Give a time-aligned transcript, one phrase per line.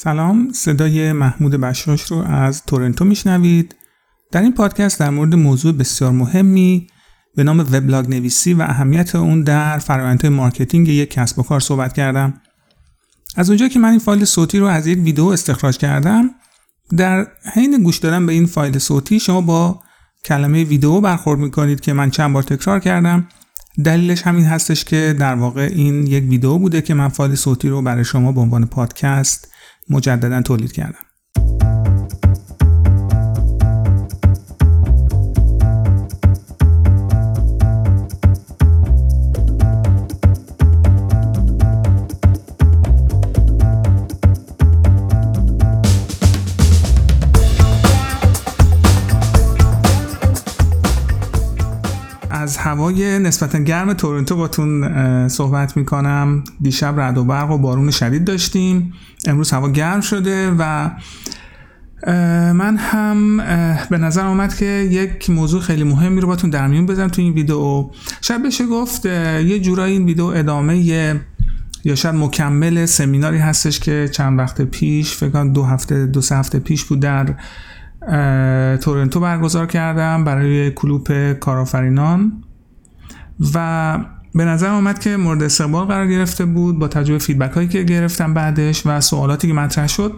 [0.00, 3.76] سلام صدای محمود بشاش رو از تورنتو میشنوید.
[4.32, 6.86] در این پادکست در مورد موضوع بسیار مهمی
[7.36, 11.92] به نام وبلاگ نویسی و اهمیت اون در فرآیندهای marketing یک کسب و کار صحبت
[11.92, 12.40] کردم.
[13.36, 16.30] از اونجا که من این فایل صوتی رو از یک ویدیو استخراج کردم
[16.96, 19.80] در حین گوش دادن به این فایل صوتی شما با
[20.24, 23.28] کلمه ویدیو برخورد می‌کنید که من چند بار تکرار کردم.
[23.84, 27.82] دلیلش همین هستش که در واقع این یک ویدیو بوده که من فایل صوتی رو
[27.82, 29.48] برای شما به عنوان پادکست
[29.90, 31.07] مجددا تولید کردم.
[52.48, 56.44] از هوای نسبتا گرم تورنتو باتون صحبت می‌کنم.
[56.60, 58.92] دیشب رد و برق و بارون شدید داشتیم.
[59.26, 60.90] امروز هوا گرم شده و
[62.52, 63.36] من هم
[63.90, 67.32] به نظر آمد که یک موضوع خیلی مهمی رو باتون در میون بزنم تو این
[67.32, 67.90] ویدیو
[68.20, 70.78] شاید بشه گفت یه جورایی این ویدیو ادامه
[71.84, 76.58] یا شاید مکمل سمیناری هستش که چند وقت پیش فکر دو هفته دو سه هفته
[76.58, 77.34] پیش بود در
[78.80, 82.44] تورنتو برگزار کردم برای کلوپ کارآفرینان.
[83.54, 83.98] و
[84.34, 88.34] به نظر آمد که مورد استقبال قرار گرفته بود با تجربه فیدبک هایی که گرفتم
[88.34, 90.12] بعدش و سوالاتی که مطرح شد.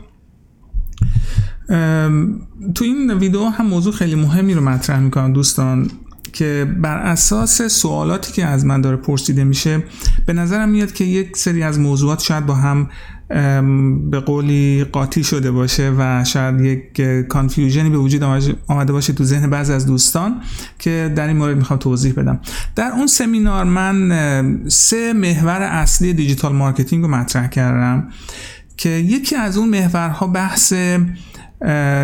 [2.75, 5.91] تو این ویدیو هم موضوع خیلی مهمی رو مطرح می‌کنم دوستان
[6.33, 9.83] که بر اساس سوالاتی که از من داره پرسیده میشه
[10.27, 12.89] به نظرم میاد که یک سری از موضوعات شاید با هم
[14.11, 18.23] به قولی قاطی شده باشه و شاید یک کانفیوژنی به وجود
[18.67, 20.41] آمده باشه تو ذهن بعضی از دوستان
[20.79, 22.41] که در این مورد می‌خوام توضیح بدم.
[22.77, 28.09] در اون سمینار من سه محور اصلی digital marketing رو مطرح کردم
[28.77, 30.73] که یکی از اون محورها بحث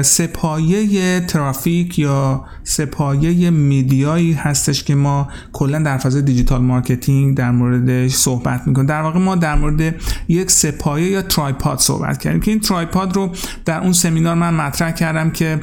[0.03, 6.63] سه پایه ترافیک یا سه پایه media یی هستش که ما کلا در فاز digital
[6.63, 8.87] marketing در موردش صحبت می‌کنیم.
[8.87, 9.95] در واقع ما در مورد
[10.29, 13.33] یک سه پایه یا tripod صحبت کردیم که این tripod رو
[13.65, 15.61] در اون سمینار من مطرح کردم که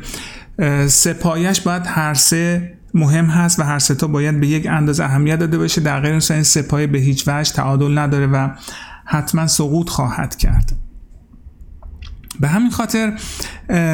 [0.87, 5.39] سپایش باید هر سه مهم هست و هر سه تا باید به یک اندازه اهمیت
[5.39, 8.49] داده باشه در غیر این سپایه به هیچ وجه تعادل نداره و
[9.05, 10.82] حتما سقوط خواهد کرد.
[12.39, 13.13] به همین خاطر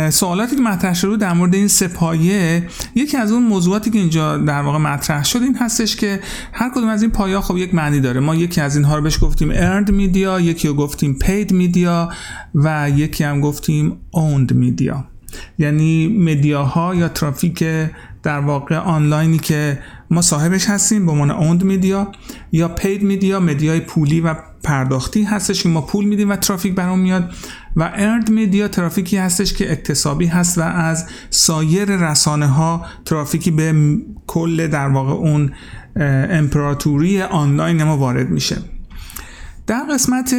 [0.10, 4.62] سوالاتی که مطرح شده در مورد این سپایه یکی از اون موضوعاتی که اینجا در
[4.62, 6.20] واقع مطرح شد این هستش که
[6.54, 8.20] هر کدوم از این پایه خب یک معنی داره.
[8.20, 12.14] ما یکی از اینها رو بهش گفتیم earned media یکی رو گفتیم paid media
[12.56, 14.96] و یکی هم گفتیم owned media.
[15.58, 17.64] یعنی media ها یا ترافیک
[18.24, 19.80] در واقع آنلاینی که
[20.12, 22.12] ما صاحبش هستیم به عنوان owned media
[22.52, 26.76] یا paid media media ی پولی و پرداختی هستش که ما پول میدیم و ترافیک
[26.76, 27.34] برام میاد.
[27.76, 33.98] و earned media ترافیکی هستش که اکتسابی هست و از سایر رسانه ها ترافیکی به
[34.28, 35.52] کل در واقع اون
[36.30, 38.58] امپراتوری آنلاین ما وارد میشه.
[39.68, 40.36] در قسمت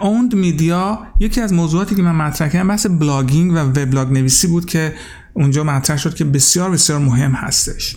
[0.00, 4.64] owned media یکی از موضوعاتی که من مطرح کردم بحث blogging و وبلاگ نویسی بود
[4.64, 4.94] که
[5.34, 7.96] اونجا مطرح شد که بسیار بسیار مهم هستش.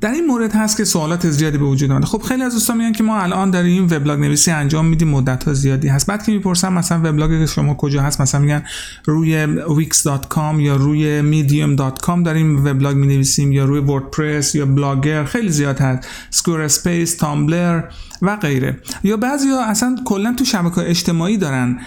[0.00, 2.06] در این مورد هست که سوالات زیادی به وجود آمده.
[2.06, 5.54] خب خیلی از دوستان میگن که ما الان داریم وبلاگ نویسی انجام میدیم مدت ها
[5.54, 6.06] زیادی هست.
[6.06, 8.62] بعد که می‌پرسم مثلا وبلاگ شما کجا هست مثلا میگن
[9.04, 15.48] روی wix.com یا روی medium.com داریم وبلاگ می نویسیم یا روی WordPress یا بلاگر خیلی
[15.48, 16.08] زیاد هست.
[16.30, 17.82] Squarespace Tumblr
[18.22, 18.78] و غیره.
[19.04, 21.78] یا بعضی ها اصلا کلا تو شبکه اجتماعی دارن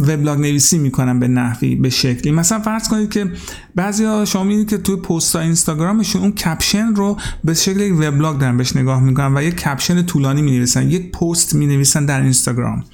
[0.00, 2.32] وبلاگ نویسی می‌کنن به نحوی به شکلی.
[2.32, 3.32] مثلا فرض کنید که
[3.74, 8.56] بعضی شما می‌دید که توی پست اینستاگرامشون اون caption رو به شکل یک وبلاگ دارن
[8.56, 12.84] بهش نگاه می‌کنن و یک caption طولانی می‌نویسن یک پست می‌نویسن در اینستاگرام.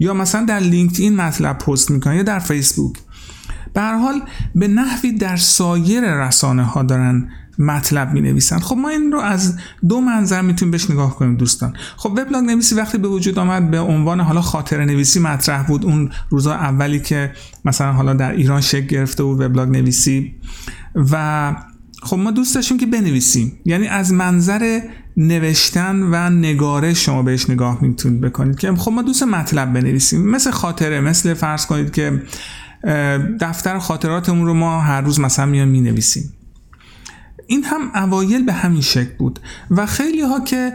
[0.00, 2.96] یا مثلا در لینکدین مطلب پست می‌کنن یا در فیسبوک.
[3.76, 4.22] به حال
[4.54, 7.28] به نحوی در سایر رسانه ها دارن
[7.58, 9.56] مطلب می نویسن خب ما این رو از
[9.88, 11.72] دو منظر می‌تونیم بهش نگاه کنیم دوستان.
[11.96, 16.10] خب وبلاگ نویسی وقتی به وجود آمد به عنوان حالا خاطره نویسی مطرح بود اون
[16.30, 17.32] روزا اولی که
[17.64, 20.34] مثلا حالا در ایران شکل گرفته بود وبلاگ نویسی.
[20.94, 21.54] و
[22.02, 23.52] خب ما دوست داشتیم که بنویسیم.
[23.64, 24.80] یعنی از منظر
[25.16, 30.30] نوشتن و نگارش شما بهش نگاه می‌تونید بکنید که خب ما دوست مطلب بنویسیم.
[30.30, 32.22] مثل خاطره مثل فرض کنید که
[33.40, 36.32] دفتر خاطراتمون رو ما هر روز مثلا می نویسیم
[37.46, 39.40] این هم اوایل به همین شکل بود
[39.70, 40.72] و خیلی ها که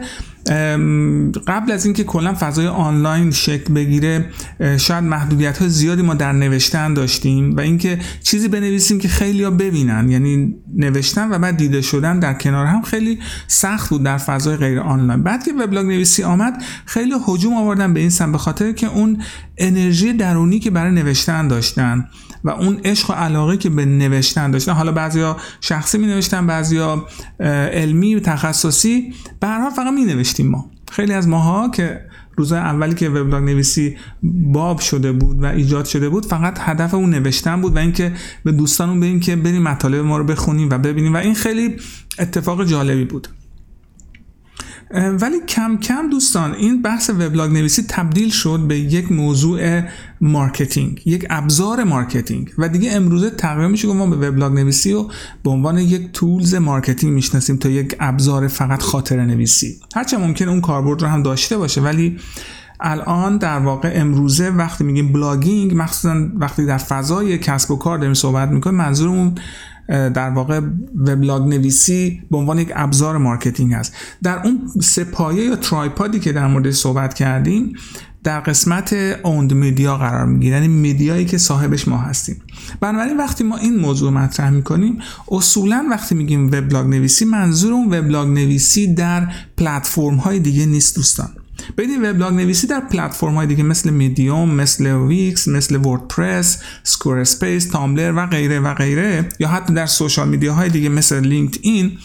[1.46, 4.26] قبل از اینکه کلا فضای آنلاین شکل بگیره
[4.76, 9.50] شاید محدودیت های زیادی ما در نوشتن داشتیم و اینکه چیزی بنویسیم که خیلی ها
[9.50, 10.10] ببینن.
[10.10, 14.80] یعنی نوشتن و بعد دیده شدن در کنار هم خیلی سخت بود در فضای غیر
[14.80, 15.22] آنلاین.
[15.22, 19.22] بعد که وبلاگ نویسی آمد خیلی هجوم آوردن به این سم به خاطر که اون
[19.58, 22.08] انرژی درونی که برای نوشتن داشتن.
[22.44, 24.72] و اون عشق و علاقه که به نوشتن داشتن.
[24.72, 27.06] حالا بعضیا شخصی می نوشتن بعضیا
[27.72, 29.14] علمی و تخصصی.
[29.40, 30.70] به فقط می نوشتیم ما.
[30.92, 32.00] خیلی از ماها که
[32.36, 37.10] روزای اولی که وبلاگ نویسی باب شده بود و ایجاد شده بود فقط هدف اون
[37.10, 38.12] نوشتن بود و اینکه
[38.44, 41.14] به دوستانمون بگیم که بریم مطالب ما رو بخونیم و ببینیم.
[41.14, 41.76] و این خیلی
[42.18, 43.28] اتفاق جالبی بود.
[44.92, 49.82] ولی کم کم دوستان این بحث وبلاگ نویسی تبدیل شد به یک موضوع
[50.20, 52.50] marketing یک ابزار marketing.
[52.58, 55.08] و دیگه امروزه تقریبا میشه ما به وبلاگ نویسی رو
[55.44, 59.80] به عنوان یک tools marketing می‌شناسیم تا یک ابزار فقط خاطر نویسی.
[59.94, 62.18] هرچند ممکنه اون کاربرد رو هم داشته باشه ولی
[62.80, 68.14] الان در واقع امروزه وقتی میگیم blogging مخصوصا وقتی در فضای کسب و کار داریم
[68.14, 69.34] صحبت می‌کنیم منظورمون
[69.92, 70.60] در واقع
[70.96, 73.92] وبلاگ نویسی به عنوان یک ابزار marketing هست.
[74.22, 77.72] در اون سه‌پایه یا tripod ی که در مورد صحبت کردیم
[78.24, 78.92] در قسمت
[79.22, 82.42] owned media قرار می‌گیره یعنی media یی که صاحبش ما هستیم.
[82.80, 84.98] بنابراین وقتی ما این موضوع مطرح می‌کنیم
[85.28, 91.28] اصولا وقتی میگیم وبلاگ نویسی منظور اون وبلاگ نویسی در پلتفرم های دیگه نیست دوستان.
[91.76, 98.12] ببینید وبلاگ نویسی در پلتفرم های دیگه مثل میدیوم مثل Wix مثل WordPress Squarespace Tumblr
[98.16, 101.98] و غیره و غیره یا حتی در social media های دیگه مثل LinkedIn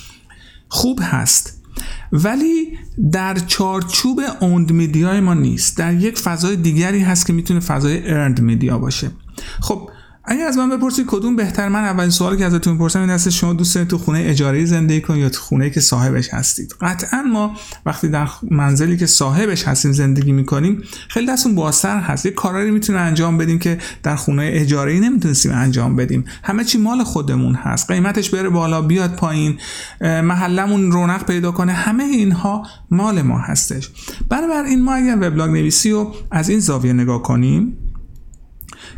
[0.70, 1.64] خوب هست.
[2.12, 2.78] ولی
[3.12, 5.78] در چارچوب اوند میدیا ما نیست.
[5.78, 9.12] در یک فضای دیگری هست که می‌تونه فضای ارند میدیا باشه.
[9.60, 9.90] خب
[10.30, 13.54] اگه از من بپرسید کدوم بهتر من اولین سوالی که ازتون می‌پرسم این است شما
[13.54, 18.10] دوست تو خونه اجاره زندگی کنید یا تو خونه که صاحبش هستید؟ قطعا ما وقتی
[18.10, 22.26] در منزلی که صاحبش هستیم زندگی می‌کنیم خیلی دستون بازتر هست.
[22.26, 26.26] یه کارایی می‌تونه انجام بدیم که در خونه اجاره ای نمی‌تونستیم انجام بدیم.
[26.44, 27.92] همه چی مال خودمون هست.
[27.92, 29.58] قیمتش بره بالا بیاد پایین
[30.02, 31.74] محلمون رونق پیدا کنه.
[31.74, 33.92] همه اینها مال ما هستش.
[34.30, 37.78] بنابراین ما اگر وبلاگ نویسی رو از این زاویه نگاه کنیم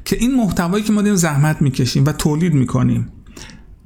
[0.06, 3.12] که این محتوایی که ما داریم زحمت می‌کشیم و تولید می‌کنیم.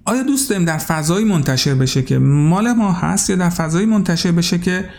[0.06, 4.32] آیا دوست داریم در فضایی منتشر بشه که مال ما هست یا در فضایی منتشر
[4.32, 4.90] بشه که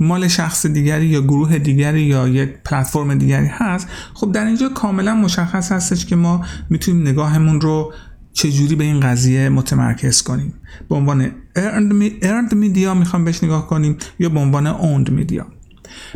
[0.00, 5.14] مال شخص دیگری یا گروه دیگری یا یک پلتفرم دیگری هست؟ خب در اینجا کاملا
[5.14, 7.92] مشخص هستش که ما می‌تونیم نگاهمون رو
[8.32, 10.54] چجوری به این قضیه متمرکز کنیم.
[10.88, 11.32] به عنوان
[12.22, 15.59] earned media می‌خوام بهش نگاه کنیم یا به عنوان owned media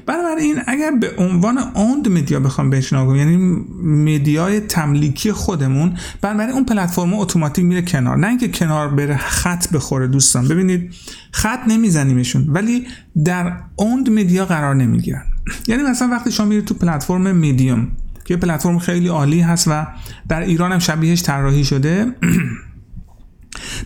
[0.06, 3.36] بنابراین اگر به عنوان اوند مدیا بخوام نگاه یعنی
[3.84, 8.16] مدیای تملیکی خودمون بنابراین اون پلتفرم اتوماتیک میره کنار.
[8.16, 10.48] نه اینکه کنار بره خط بخوره دوستان.
[10.48, 10.94] ببینید
[11.30, 12.86] خط نمیزنیمشون ولی
[13.24, 15.22] در اوند مدیا قرار نمی‌گیرن.
[15.68, 17.88] یعنی مثلا وقتی شما میرید تو پلتفرم میدیوم
[18.24, 19.86] که پلتفرم خیلی عالی هست و
[20.28, 22.06] در ایران هم شبیهش طراحی شده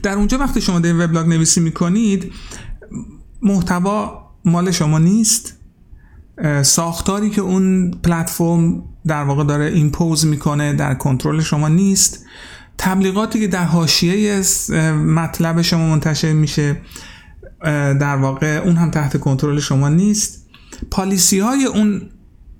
[0.02, 2.32] در اونجا وقتی شما در وبلاگ نویسی می‌کنید
[3.42, 5.57] محتوا مال شما نیست.
[6.62, 12.24] ساختاری که اون پلتفرم در واقع داره ایمپوز می‌کنه در کنترل شما نیست.
[12.78, 14.42] تبلیغاتی که در حاشیه
[14.92, 16.80] مطلب شما منتشر میشه
[18.00, 20.46] در واقع اون هم تحت کنترل شما نیست.
[20.90, 22.02] policy های اون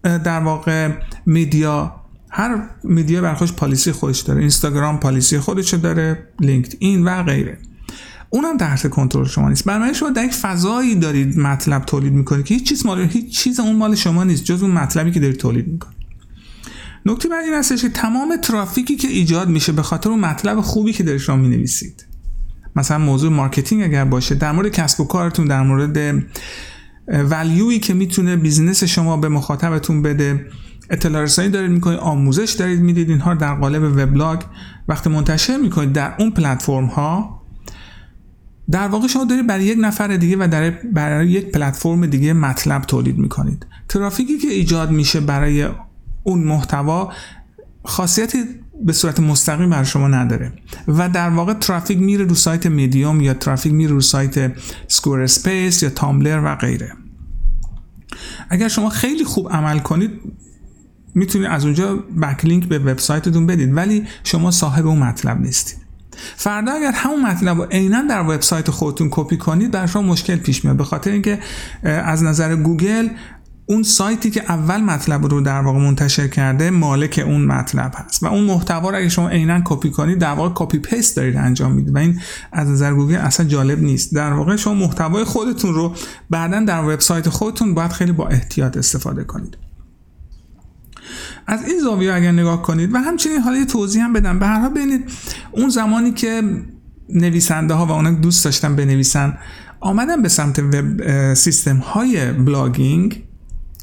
[0.02, 0.90] در واقع
[1.26, 1.94] media
[2.30, 4.40] هر media برا خودش policy خودش داره.
[4.40, 7.58] اینستاگرام policy خودش داره LinkedIn و غیره.
[8.30, 9.64] اونم تحت کنترل شما نیست.
[9.64, 13.60] برای شما در یک فضایی دارید مطلب تولید می‌کنید که هیچ چیز مال هیچ چیز
[13.60, 15.98] اون مال شما نیست جز اون مطلبی که دارید تولید می‌کنید.
[17.06, 20.92] نکته بعد این هستش که تمام ترافیکی که ایجاد میشه به خاطر اون مطلب خوبی
[20.92, 22.06] که دارید شما می‌نویسید.
[22.76, 26.24] مثلا موضوع marketing اگر باشه در مورد کسب و کارتون در مورد
[27.08, 30.46] value یی که می‌تونه business شما به مخاطبتون بده
[30.90, 34.40] اطلاع رسانی دارید می‌کنید آموزش دارید می‌دید اینها در قالب وبلاگ
[34.88, 37.37] وقتی منتشر می‌کنید در اون پلتفرم ها
[38.70, 42.82] در واقع شما دارید برای یک نفر دیگه و در برای یک پلتفرم دیگه مطلب
[42.82, 43.66] تولید می‌کنید.
[43.88, 45.68] ترافیکی که ایجاد میشه برای
[46.22, 47.12] اون محتوا
[47.84, 48.44] خاصیتی
[48.84, 50.52] به صورت مستقیم بر شما نداره
[50.88, 54.52] و در واقع ترافیک میره رو سایت میدیوم یا ترافیک میره رو سایت
[54.88, 56.92] Squarespace یا Tumblr و غیره.
[58.50, 60.10] اگر شما خیلی خوب عمل کنید
[61.14, 65.87] می‌تونید از اونجا backlink به وبسایتتون بدید ولی شما صاحب اون مطلب نیستید.
[66.36, 70.64] فردا اگر همون مطلب رو عینا در وبسایت خودتون کپی کنید در شما مشکل پیش
[70.64, 70.76] میاد.
[70.76, 71.38] به خاطر اینکه
[71.82, 73.08] از نظر گوگل
[73.70, 78.22] اون سایتی که اول مطلب رو در واقع منتشر کرده مالک اون مطلب هست.
[78.22, 81.72] و اون محتوا رو اگه شما عینا کپی کنید در واقع copy paste دارید انجام
[81.72, 81.94] می‌دید.
[81.94, 82.20] و این
[82.52, 84.14] از نظر گوگل اصلا جالب نیست.
[84.14, 85.94] در واقع شما محتوای خودتون رو
[86.30, 89.56] بعدا در وبسایت خودتون باید خیلی با احتیاط استفاده کنید.
[91.46, 94.38] از این زاویه اگر نگاه کنید و همچنین حالا یه توضیح هم بدم.
[94.38, 95.10] به هر حال ببینید
[95.52, 96.42] اون زمانی که
[97.08, 99.38] نویسنده ها و اونا دوست داشتن بنویسن
[99.80, 103.27] آمدن به سمت وب سیستم های blogging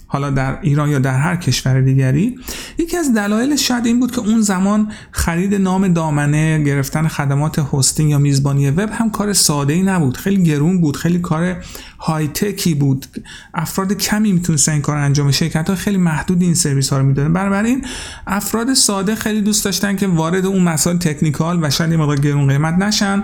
[0.08, 2.36] حالا در ایران یا در هر کشور دیگری.
[2.78, 8.10] یکی از دلایلش شاید این بود که اون زمان خرید نام دامنه گرفتن خدمات hosting
[8.10, 10.18] یا میزبانی وب هم کار ساده ای نبود.
[10.18, 11.56] خیلی گرون بود خیلی کار
[12.00, 13.06] های تکی بود.
[13.54, 17.34] افراد کمی می‌تونستن این کار انجام شرکت ها خیلی محدود این سرویس ها رو می‌دادن.
[17.34, 17.86] بنابراین
[18.28, 22.74] افراد ساده خیلی دوست داشتن که وارد اون مسائل تکنیکال و شاید مقدار گرون قیمت
[22.74, 23.24] نشن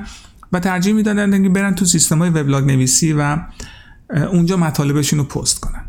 [0.51, 3.37] و ترجیح می‌دادن که برن تو سیستم های وبلاگ نویسی و
[4.31, 5.85] اونجا مطالبشون رو پست کنن.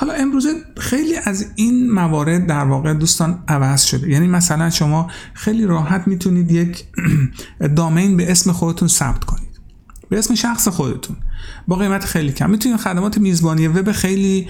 [0.00, 4.08] حالا امروزه خیلی از این موارد در واقع دوستان عوض شده.
[4.08, 6.84] یعنی مثلا شما خیلی راحت می‌تونید یک
[7.76, 9.60] دامین به اسم خودتون ثبت کنید.
[10.08, 11.16] به اسم شخص خودتون.
[11.68, 12.50] با قیمت خیلی کم.
[12.50, 14.48] می‌تونید خدمات میزبانی وب خیلی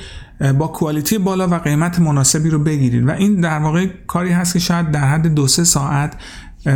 [0.59, 3.09] با کوالیتی بالا و قیمت مناسبی رو بگیرید.
[3.09, 6.17] و این در واقع کاری هست که شاید در حد دو سه ساعت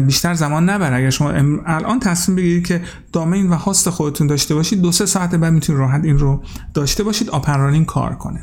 [0.06, 0.96] بیشتر زمان نبره.
[0.96, 1.30] اگر شما
[1.66, 5.80] الان تصمیم بگیرید که دامین و هاست خودتون داشته باشید دو سه ساعت بعد می‌تونید
[5.80, 6.42] راحت این رو
[6.74, 8.40] داشته باشید آپنرانینگ کار کنه.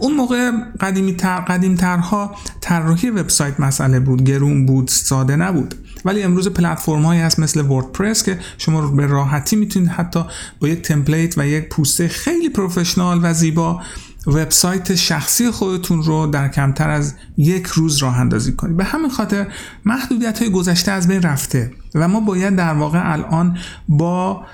[0.00, 5.74] اون موقع قدیمی تر قدیم ترها طراحی وبسایت مسئله بود گرون بود ساده نبود.
[6.04, 10.24] ولی امروز پلتفرم هایی هست مثل WordPress که شما به راحتی می‌تونید حتی
[10.60, 13.82] با یک template و یک پوسته خیلی professional و زیبا
[14.26, 18.76] وبسایت شخصی خودتون رو در کمتر از یک روز راه اندازی کنید.
[18.76, 19.46] به همین خاطر
[19.84, 24.44] محدودیت های گذشته از بین رفته و ما باید در واقع الان با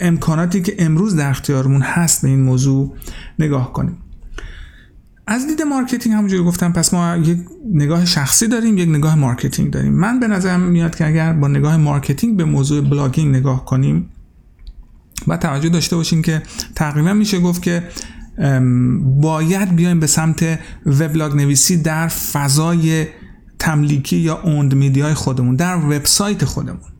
[0.00, 2.96] امکاناتی که امروز در اختیارمون هست به این موضوع
[3.38, 3.98] نگاه کنیم.
[5.26, 7.38] از دید marketing همونجوری گفتم پس ما یک
[7.74, 9.92] نگاه شخصی داریم یک نگاه marketing داریم.
[9.92, 14.10] من به نظرم میاد که اگر با نگاه marketing به موضوع blogging نگاه کنیم
[15.28, 16.42] و توجه داشته باشیم که
[16.74, 17.82] تقریبا میشه گفت که
[19.20, 23.06] باید بیایم به سمت وبلاگ نویسی در فضای
[23.58, 26.91] تملیکی یا owned media ی خودمون در وبسایت خودمون.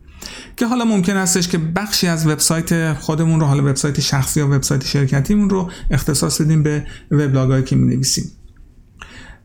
[0.57, 4.85] که حالا ممکن استش که بخشی از وبسایت خودمون رو حالا وبسایت شخصی یا وبسایت
[4.85, 8.05] شرکتیمون رو اختصاص بدیم به وبلاگایی که می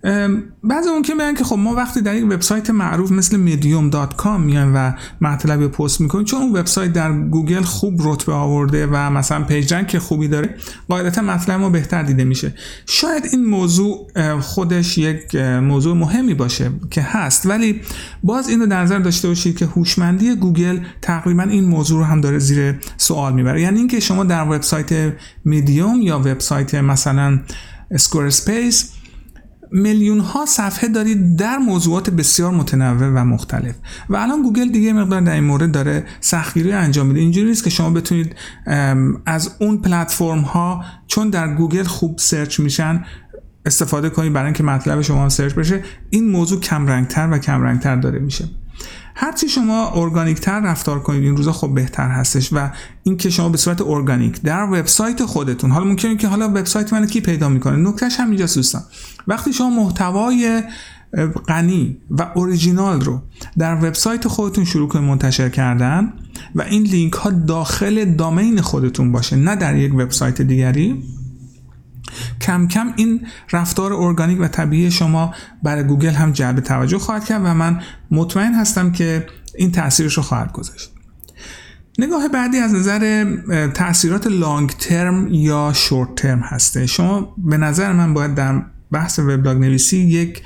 [0.03, 4.75] نویسیم بعضی ممکن بگن که خب ما وقتی در یک وبسایت معروف مثل medium.com میایم
[4.75, 9.43] و مطلبی رو پست می‌کنیم چون اون وبسایت در گوگل خوب رتبه آورده و مثلا
[9.43, 10.55] page rank خوبی داره
[10.89, 12.53] قاعدتا مطلب ما بهتر دیده میشه.
[12.85, 14.07] شاید این موضوع
[14.39, 17.81] خودش یک موضوع مهمی باشه که هست ولی
[18.23, 22.39] باز اینو در نظر داشته باشید که هوشمندی گوگل تقریبا این موضوع رو هم داره
[22.39, 23.61] زیر سوال می‌بره.
[23.61, 25.13] یعنی اینکه شما در وبسایت
[25.45, 27.39] میدیوم یا وبسایت مثلا
[27.91, 28.91] Squarespace
[29.71, 33.75] میلیون ها صفحه دارید در موضوعات بسیار متنوع و مختلف.
[34.09, 37.19] و الان گوگل دیگه مقدار در این مورد داره سختگیری انجام میده.
[37.19, 38.35] اینجوری نیست که شما بتونید
[39.25, 43.05] از اون پلتفرم ها چون در گوگل خوب search میشن
[43.65, 45.83] استفاده کنید برای اینکه مطلب شما هم search بشه.
[46.09, 48.45] این موضوع کم رنگتر و کم رنگتر داره میشه.
[49.19, 52.71] هرچی شما ارگانیک تر رفتار کنید این روزا خب بهتر هستش و
[53.03, 57.07] این که شما به صورت ارگانیک در وبسایت خودتون حالا ممکنه که حالا وبسایت من
[57.07, 58.81] کی پیدا می‌کنه؟ نکتهش هم دوستان.
[59.27, 60.63] وقتی شما محتوای
[61.47, 63.21] غنی و اوریجینال رو
[63.57, 66.13] در وبسایت خودتون شروع کنید منتشر کردن
[66.55, 71.03] و این لینک ها داخل domain خودتون باشه نه در یک وبسایت دیگری
[72.41, 75.33] کم کم این رفتار ارگانیک و طبیعی شما
[75.63, 77.81] برای گوگل هم جلب توجه خواهد کرد و من
[78.11, 80.91] مطمئن هستم که این تاثیرش رو خواهد گذاشت.
[81.99, 83.25] نگاه بعدی از نظر
[83.67, 86.85] تاثیرات لانگ ترم یا شورت ترم هسته.
[86.85, 90.41] شما به نظر من باید در بحث وبلاگ نویسی یک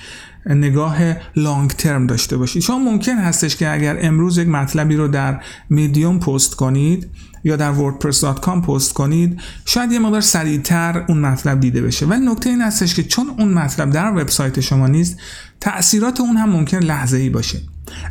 [0.45, 0.97] نگاه
[1.35, 2.61] لانگ ترم داشته باشید.
[2.61, 7.09] شما ممکن هستش که اگر امروز یک مطلبی رو در میدیوم پست کنید
[7.43, 12.05] یا در wordpress.com پست کنید شاید یه مقدار سریعتر اون مطلب دیده بشه.
[12.05, 15.17] ولی نکته این هستش که چون اون مطلب در وبسایت شما نیست
[15.59, 17.61] تاثیرات اون هم ممکن لحظه ای باشه.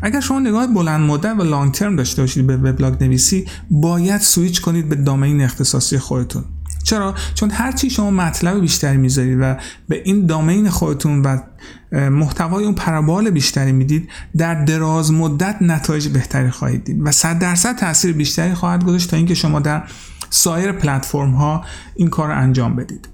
[0.03, 4.61] اگر شما نگاه بلند مدت و لانگ ترم داشته باشید به وبلاگ نویسی باید سویچ
[4.61, 6.45] کنید به دامین اختصاصی خودتون.
[6.83, 9.57] چرا؟ چون هرچی شما مطلب بیشتری می‌ذارید و
[9.89, 11.39] به این دامین خودتون و
[11.93, 17.77] محتوای اون پرابال بیشتری می‌دید در دراز مدت نتایج بهتری خواهید دید و 100 درصد
[17.77, 19.83] تاثیر بیشتری خواهد گذاشت تا اینکه شما در
[20.31, 21.65] سایر پلتفرم ها
[21.97, 23.09] این کار رو انجام بدید.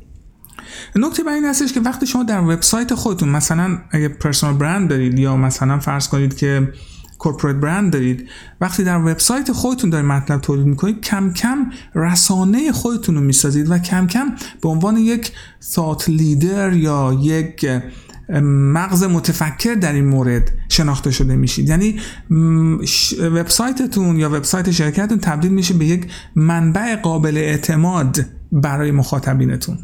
[0.96, 5.18] نکته بر این هستش که وقتی شما در وبسایت خودتون مثلا اگه پرسونال برند دارید
[5.18, 6.72] یا مثلا فرض کنید که
[7.18, 8.28] کورپوریت برند دارید.
[8.60, 13.78] وقتی در وبسایت خودتون دارید مطلب تولید می‌کنید کم کم رسانه خودتون رو می‌سازید و
[13.78, 14.26] کم کم
[14.62, 15.32] به عنوان یک
[15.62, 17.66] ثات لیدر یا یک
[18.72, 21.68] مغز متفکر در این مورد شناخته شده میشید.
[21.68, 22.00] یعنی
[23.20, 29.78] وبسایتتون یا وبسایت شرکتتون تبدیل میشه به یک منبع قابل اعتماد برای مخاطبینتون.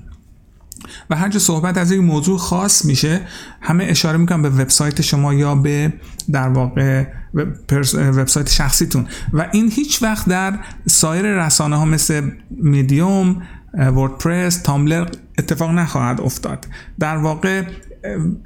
[1.11, 3.20] و هر جا صحبت از یک موضوع خاص میشه
[3.61, 5.92] همه اشاره می‌کنن به وبسایت شما یا به
[6.32, 7.04] در واقع
[7.94, 9.06] وبسایت شخصیتون.
[9.32, 13.42] و این هیچ وقت در سایر رسانه ها مثل میدیوم
[13.75, 15.08] وردپرس تامبلر
[15.38, 16.66] اتفاق نخواهد افتاد.
[16.99, 17.62] در واقع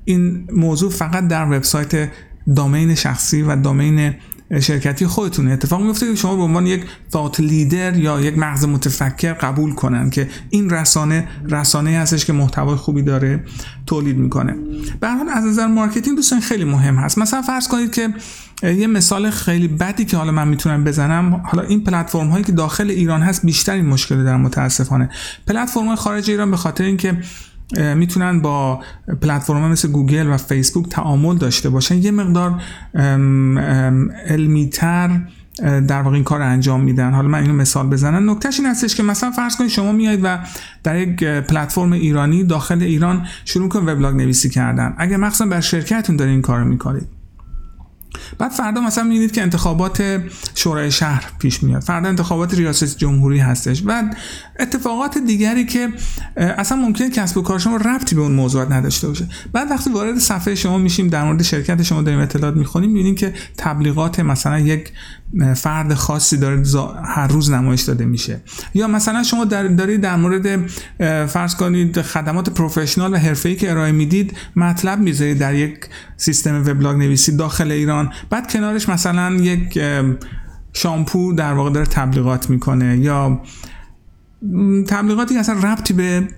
[0.05, 2.11] این موضوع فقط در وبسایت
[2.57, 4.15] دامین شخصی و دامین
[4.61, 5.53] شرکتی خودتونه.
[5.53, 10.11] اتفاق میفته که شما به عنوان یک thought leader یا یک مغز متفکر قبول کنن
[10.11, 13.45] که این رسانه رسانه هستش که محتوای خوبی داره
[13.87, 14.55] تولید می‌کنه.
[15.01, 17.19] به هر حال از نظر marketing دوستان خیلی مهم هست.
[17.19, 18.15] مثلا فرض کنید که
[18.63, 21.43] یه مثال خیلی بدی که حالا من می‌تونم بزنم.
[21.45, 25.11] حالا این پلتفرم هایی که داخل ایران هست بیشتر این مشکل در متاسفانه.
[25.47, 27.19] پلتفرم های خارج ایران به خاطر اینکه
[27.97, 28.81] می‌تونن با
[29.23, 31.97] پلتفرم مثل گوگل و فیسبوک تعامل داشته باشن.
[31.97, 32.63] یه مقدار
[34.29, 35.21] علمیتر
[35.89, 37.13] در واقع این کار انجام میدن.
[37.13, 38.31] حالا من اینو مثال بزنم.
[38.31, 40.39] نکتهش این هستش که مثلا فرض کنید شما میایید و
[40.83, 44.95] در یک پلتفرم ایرانی داخل ایران شروع کن وبلاگ نویسی کردن.
[44.99, 47.16] اگر مخصوصا بر شرکتتون دارین این کارو می‌کنید.
[48.39, 50.23] بعد فردا مثلا می‌بینید که انتخابات
[50.55, 51.83] شورای شهر پیش میاد.
[51.83, 53.83] فردا انتخابات ریاست جمهوری هستش.
[53.87, 54.03] و
[54.61, 55.89] اتفاقات دیگری که
[56.37, 59.29] اصلا ممکنه کسب و کار شما ربطی به اون موضوعات نداشته باشه.
[59.53, 63.35] بعد وقتی وارد صفحه شما میشیم در مورد شرکت شما داریم اطلاعات می‌خونیم می‌بینیم که
[63.59, 64.93] تبلیغات مثلا یک
[65.57, 66.63] فرد خاصی داره
[67.05, 68.41] هر روز نمایش داده میشه.
[68.75, 70.67] یا مثلا شما در دارید در مورد
[71.27, 75.79] فرض کنید خدمات پروفشنال و حرفه‌ای که ارائه می‌دید مطلب می‌ذارید در یک
[76.17, 78.13] سیستم وبلاگ نویسی داخل ایران.
[78.31, 79.81] بعد کنارش مثلا یک
[80.73, 83.41] شامپو در واقع داره تبلیغات می‌کنه یا
[84.89, 86.29] تبلیغاتی اصلا ربطی به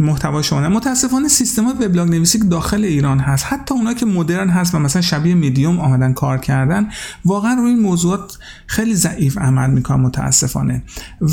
[0.00, 4.78] محتوا شما متاسفانه سیستم وبلاگ نویسی داخل ایران هست حتی اونایی که مدرن هست و
[4.78, 6.88] مثلا شبیه میدیوم آمدن کار کردن
[7.24, 10.82] واقعا روی این موضوعات خیلی ضعیف عمل می‌کنن متاسفانه.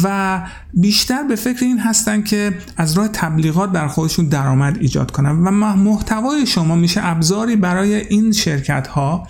[0.03, 0.41] و
[0.73, 5.31] بیشتر به فکر این هستن که از راه تبلیغات بر خودشون درآمد ایجاد کنن.
[5.31, 9.27] و محتوای شما میشه ابزاری برای این شرکت ها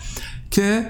[0.51, 0.89] که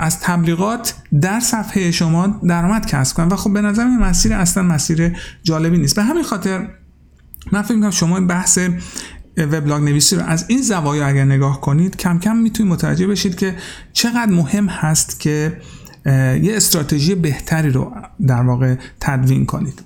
[0.00, 3.28] از تبلیغات در صفحه شما درآمد کسب کنن.
[3.28, 5.96] و خب به نظر این مسیر اصلا مسیر جالبی نیست.
[5.96, 6.68] به همین خاطر
[7.52, 8.58] من فکر می‌کنم شما این بحث
[9.36, 13.56] وبلاگ نویسی رو از این زوایا اگر نگاه کنید کم کم می‌تونید متوجه بشید که
[13.92, 15.60] چقدر مهم هست که
[16.42, 17.92] یه استراتژی بهتری رو
[18.26, 19.82] در واقع تدوین کنید.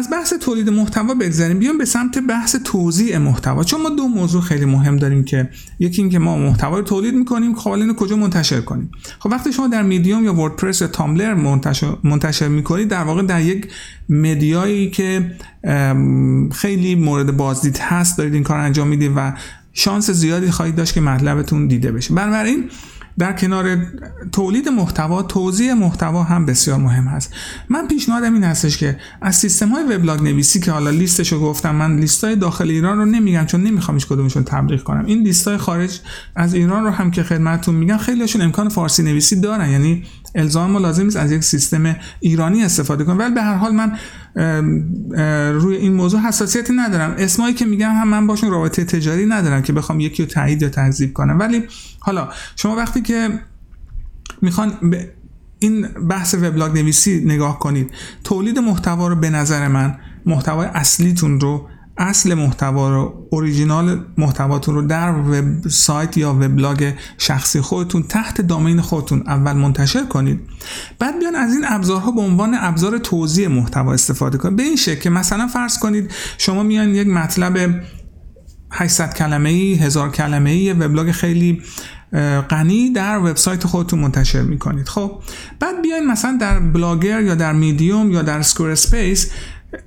[0.00, 1.58] از بحث تولید محتوا بگذاریم.
[1.58, 3.64] بیام به سمت بحث توزیع محتوا.
[3.64, 7.54] چون ما دو موضوع خیلی مهم داریم که یکی اینکه ما محتوا رو تولید می‌کنیم
[7.54, 11.96] خب اینو کجا منتشر کنیم؟ خب وقتی شما در میدیوم یا وردپرس یا تامبلر منتشر,
[12.04, 13.68] منتشر می‌کنید در واقع در یک
[14.08, 15.32] مدیایی که
[16.52, 19.32] خیلی مورد بازدید هست دارید این کار انجام می‌دید و
[19.72, 22.14] شانس زیادی خواهید داشت که مطلبتون دیده بشه.
[22.14, 22.64] بنابراین
[23.20, 23.76] در کنار
[24.32, 27.34] تولید محتوا توزیع محتوا هم بسیار مهم هست.
[27.68, 31.96] من پیشنهادم این هستش که از سیستم های وبلاگ نویسی که حالا لیستشو گفتم من
[31.96, 35.04] لیست های داخل ایران رو نمیگم چون نمی‌خوام هیچ کدومشون تبلیغ کنم.
[35.04, 36.00] این لیست های خارج
[36.36, 39.70] از ایران رو هم که خدمتتون میگم خیلیشون امکان فارسی نویسی دارن.
[39.70, 40.04] یعنی
[40.34, 43.98] الزام لازم نیست از یک سیستم ایرانی استفاده کنم ولی به هر حال من
[45.52, 47.14] روی این موضوع حساسیتی ندارم.
[47.18, 50.68] اسمایی که میگم هم من باشون رابطه تجاری ندارم که بخوام یکی رو تایید یا
[50.68, 51.38] تکذیب کنم.
[51.38, 51.62] ولی
[51.98, 53.28] حالا شما وقتی که
[54.42, 55.10] می‌خوان به
[55.58, 57.90] این بحث وبلاگ نویسی نگاه کنید
[58.24, 61.68] تولید محتوا رو به نظر من محتوای اصلیتون رو
[62.00, 68.80] اصل محتوا رو اوریجینال محتواتون رو در وب سایت یا وبلاگ شخصی خودتون تحت دامین
[68.80, 70.40] خودتون اول منتشر کنید.
[70.98, 74.56] بعد بیاین از این ابزارها به عنوان ابزار توزیع محتوا استفاده کنید.
[74.56, 77.82] به این شکل که مثلا فرض کنید شما میاین یک مطلب
[78.72, 81.62] 800 کلمه ای هزار کلمه ای وبلاگ خیلی
[82.50, 84.88] غنی در وبسایت خودتون منتشر می‌کنید.
[84.88, 85.22] خب
[85.60, 89.30] بعد بیاین مثلا در بلاگر یا در میدیوم یا در Squarespace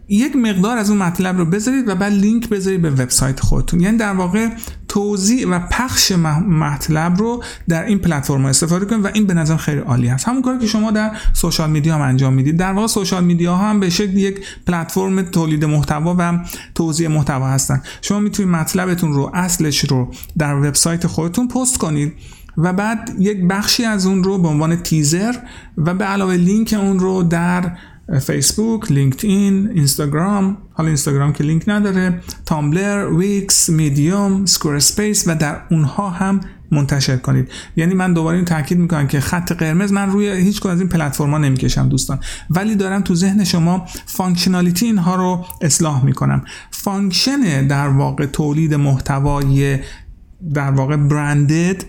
[0.08, 3.80] یک مقدار از اون مطلب رو بذارید و بعد لینک بذارید به وبسایت خودتون.
[3.80, 4.50] یعنی در واقع
[4.88, 6.12] توزیع و پخش
[6.48, 10.28] مطلب رو در این پلتفرم استفاده کنید و این به نظر خیلی عالی هست.
[10.28, 12.58] همون کاری که شما در social media هم انجام می‌دید.
[12.58, 16.40] در واقع social media هم به شکل یک پلتفرم تولید محتوا و
[16.76, 17.82] توزیع محتوا هستن.
[18.02, 22.14] شما می‌تونید مطلبتون رو اصلش رو در وبسایت خودتون پست کنید
[22.58, 25.36] و بعد یک بخشی از اون رو به عنوان تیزر
[25.78, 27.78] و به علاوه لینک اون رو در
[28.22, 32.20] فیسبوک لینکدین اینستاگرام حالا اینستاگرام که لینک نداره.
[32.46, 36.40] Tumblr Wix Medium Squarespace و در اونها هم
[36.72, 37.50] منتشر کنید.
[37.76, 40.90] یعنی من دوباره این تاکید می‌کنم که خط قرمز من روی هیچ کدوم از این
[40.90, 42.20] پلتفرما نمی‌کشم دوستان.
[42.50, 46.44] ولی دارم تو ذهن شما functionality اینها رو اصلاح می‌کنم.
[46.72, 49.80] function در واقع تولید محتوای
[50.54, 51.84] در واقع branded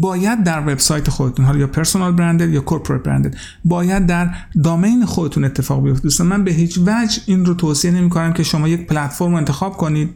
[0.00, 5.44] باید در وبسایت خودتون حالا یا personal branded یا corporate branded باید در domain خودتون
[5.44, 6.02] اتفاق بیفته.
[6.02, 9.76] دوستان من به هیچ وجه این رو توصیه نمی کنم که شما یک پلتفرم انتخاب
[9.76, 10.10] کنید.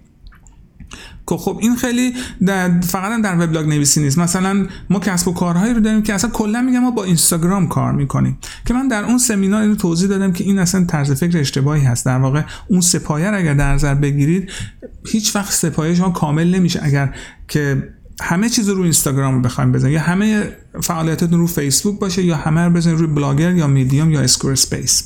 [1.28, 2.14] که خب این خیلی
[2.46, 4.18] در فقط در وبلاگ نویسی نیست.
[4.18, 7.92] مثلا ما کسب و کارهایی رو داریم که اصلا کلا میگم ما با اینستاگرام کار
[7.92, 8.38] می‌کنیم.
[8.66, 12.06] که من در اون سمینار اینو توضیح دادم که این اصلا طرز فکر اشتباهی هست.
[12.06, 14.50] در واقع اون سه‌پایه اگر در نظر بگیرید
[15.06, 16.80] هیچ وقت سه‌پایه شما کامل نمیشه.
[16.82, 17.14] اگر
[17.48, 17.88] که
[18.20, 22.70] همه چیز رو اینستاگرام بخوایم بزنید یا همه فعالیتتون رو فیسبوک باشه یا همه رو
[22.70, 25.04] بزنید روی بلاگر یا میدیوم یا Squarespace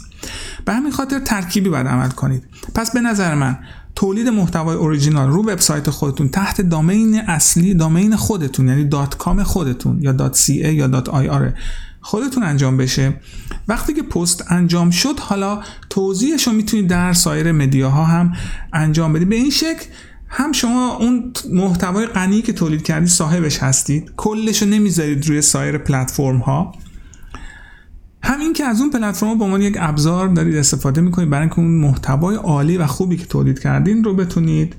[0.64, 2.42] به همین خاطر ترکیبی باید عمل کنید.
[2.74, 3.58] پس به نظر من
[3.94, 10.02] تولید محتوای اوریجینال رو وبسایت خودتون تحت domain اصلی domain خودتون یعنی dot com خودتون
[10.02, 11.52] یا dot ca یا dot ir
[12.00, 13.14] خودتون انجام بشه.
[13.68, 18.32] وقتی که پست انجام شد حالا توزیعش رو می‌تونید در سایر media ها هم
[18.72, 19.28] انجام بدید.
[19.28, 19.84] به این شکل
[20.34, 25.78] هم شما اون محتوای غنی که تولید کردید صاحبش هستید کلش رو نمی‌ذارید روی سایر
[25.78, 26.72] پلتفرم ها
[28.22, 31.70] همین که از اون پلتفرم به عنوان یک ابزار دارید استفاده می‌کنید برای اینکه اون
[31.70, 34.76] محتوای عالی و خوبی که تولید کردین رو بتونید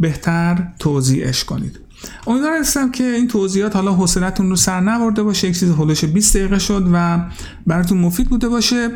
[0.00, 1.78] بهتر توضیحش کنید.
[2.26, 5.48] امیدوارم هستم که این توضیحات حالا حوصلتون رو سر نبرده باشه.
[5.48, 7.24] یک چیز حدودش 20 دقیقه شد و
[7.66, 8.90] براتون مفید بوده باشه.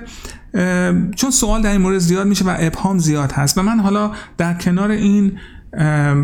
[1.16, 3.58] چون سوال در این مورد زیاد میشه و ابهام زیاد هست.
[3.58, 5.32] و من حالا در کنار این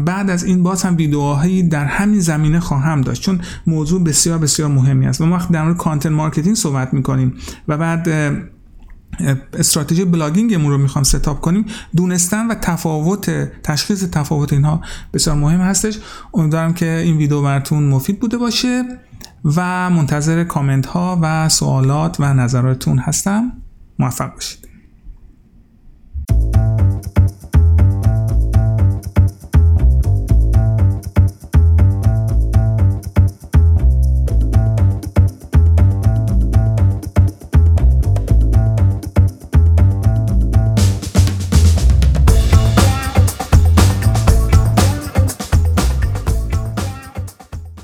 [0.05, 4.69] بعد از این باز هم ویدیوهایی در همین زمینه خواهم داشت چون موضوع بسیار بسیار
[4.69, 5.21] مهمی است.
[5.21, 7.35] ما وقتی در مورد content marketing صحبت می‌کنیم
[7.69, 8.09] و بعد
[9.53, 11.65] استراتژی blogging مون رو می‌خوام set up کنیم.
[11.97, 13.31] دونستن و تفاوت
[13.62, 14.81] تشخیص تفاوت اینها
[15.15, 15.99] بسیار مهم هستش.
[16.35, 18.85] امیدوارم که این ویدیو براتون مفید بوده باشه
[19.57, 23.53] و منتظر کامنت ها و سوالات و نظراتتون هستم.
[23.99, 24.71] موفق باشید.